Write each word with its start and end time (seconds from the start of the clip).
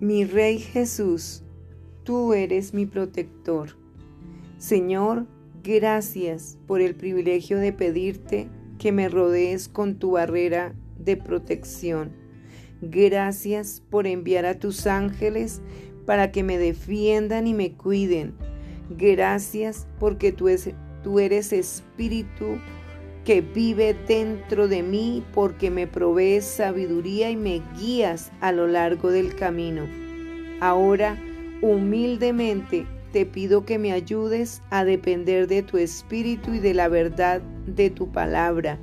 Mi 0.00 0.24
Rey 0.24 0.58
Jesús, 0.58 1.44
tú 2.02 2.34
eres 2.34 2.74
mi 2.74 2.84
protector. 2.84 3.76
Señor, 4.58 5.26
gracias 5.62 6.58
por 6.66 6.80
el 6.80 6.96
privilegio 6.96 7.58
de 7.58 7.72
pedirte 7.72 8.48
que 8.78 8.90
me 8.90 9.08
rodees 9.08 9.68
con 9.68 10.00
tu 10.00 10.12
barrera 10.12 10.74
de 10.98 11.16
protección. 11.16 12.10
Gracias 12.82 13.84
por 13.88 14.08
enviar 14.08 14.46
a 14.46 14.58
tus 14.58 14.88
ángeles 14.88 15.62
para 16.06 16.32
que 16.32 16.42
me 16.42 16.58
defiendan 16.58 17.46
y 17.46 17.54
me 17.54 17.74
cuiden. 17.74 18.34
Gracias 18.90 19.86
porque 20.00 20.32
tú, 20.32 20.48
tú 21.04 21.20
eres 21.20 21.52
espíritu 21.52 22.58
que 23.24 23.40
vive 23.40 23.96
dentro 24.06 24.68
de 24.68 24.82
mí 24.82 25.24
porque 25.32 25.70
me 25.70 25.86
provees 25.86 26.44
sabiduría 26.44 27.30
y 27.30 27.36
me 27.36 27.62
guías 27.78 28.30
a 28.40 28.52
lo 28.52 28.66
largo 28.66 29.10
del 29.10 29.34
camino. 29.34 29.86
Ahora, 30.60 31.16
humildemente, 31.62 32.86
te 33.12 33.24
pido 33.24 33.64
que 33.64 33.78
me 33.78 33.92
ayudes 33.92 34.62
a 34.70 34.84
depender 34.84 35.46
de 35.46 35.62
tu 35.62 35.78
espíritu 35.78 36.52
y 36.52 36.58
de 36.58 36.74
la 36.74 36.88
verdad 36.88 37.40
de 37.66 37.88
tu 37.88 38.12
palabra 38.12 38.78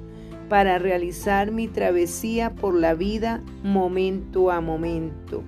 para 0.50 0.80
realizar 0.80 1.52
mi 1.52 1.68
travesía 1.68 2.50
por 2.50 2.74
la 2.74 2.94
vida 2.94 3.44
momento 3.64 4.52
a 4.52 4.60
momento. 4.60 5.44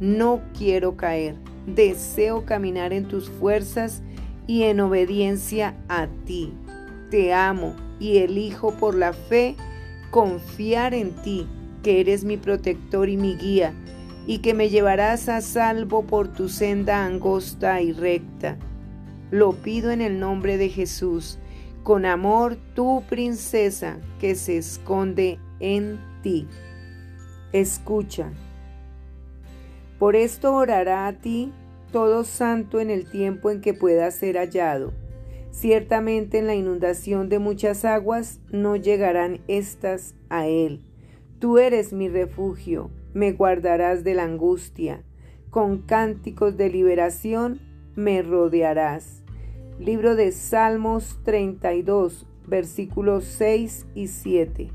No 0.00 0.42
quiero 0.58 0.96
caer, 0.96 1.36
deseo 1.66 2.44
caminar 2.44 2.92
en 2.92 3.06
tus 3.06 3.30
fuerzas 3.30 4.02
y 4.46 4.64
en 4.64 4.80
obediencia 4.80 5.76
a 5.88 6.08
ti. 6.26 6.52
Te 7.10 7.32
amo 7.32 7.74
y 7.98 8.18
elijo 8.18 8.72
por 8.74 8.94
la 8.94 9.12
fe 9.12 9.56
confiar 10.10 10.94
en 10.94 11.10
ti, 11.22 11.46
que 11.82 12.00
eres 12.00 12.24
mi 12.24 12.36
protector 12.36 13.08
y 13.08 13.16
mi 13.16 13.36
guía, 13.36 13.74
y 14.26 14.38
que 14.38 14.54
me 14.54 14.70
llevarás 14.70 15.28
a 15.28 15.40
salvo 15.40 16.04
por 16.06 16.28
tu 16.28 16.48
senda 16.48 17.04
angosta 17.04 17.80
y 17.80 17.92
recta. 17.92 18.56
Lo 19.30 19.52
pido 19.52 19.90
en 19.90 20.00
el 20.00 20.20
nombre 20.20 20.56
de 20.56 20.68
Jesús, 20.68 21.38
con 21.82 22.06
amor 22.06 22.56
tu 22.74 23.02
princesa 23.08 23.98
que 24.18 24.34
se 24.34 24.56
esconde 24.56 25.38
en 25.60 26.00
ti. 26.22 26.46
Escucha. 27.52 28.32
Por 29.98 30.16
esto 30.16 30.54
orará 30.54 31.06
a 31.06 31.12
ti 31.12 31.52
todo 31.92 32.24
santo 32.24 32.80
en 32.80 32.90
el 32.90 33.08
tiempo 33.10 33.50
en 33.50 33.60
que 33.60 33.74
pueda 33.74 34.10
ser 34.10 34.36
hallado 34.36 34.92
Ciertamente 35.54 36.38
en 36.38 36.48
la 36.48 36.56
inundación 36.56 37.28
de 37.28 37.38
muchas 37.38 37.84
aguas 37.84 38.40
no 38.50 38.74
llegarán 38.74 39.40
éstas 39.46 40.16
a 40.28 40.48
él. 40.48 40.84
Tú 41.38 41.58
eres 41.58 41.92
mi 41.92 42.08
refugio, 42.08 42.90
me 43.14 43.30
guardarás 43.30 44.02
de 44.02 44.14
la 44.14 44.24
angustia. 44.24 45.04
Con 45.50 45.78
cánticos 45.78 46.56
de 46.56 46.70
liberación 46.70 47.60
me 47.94 48.20
rodearás. 48.20 49.22
Libro 49.78 50.16
de 50.16 50.32
Salmos 50.32 51.20
32, 51.22 52.26
versículos 52.48 53.24
6 53.24 53.86
y 53.94 54.08
7. 54.08 54.72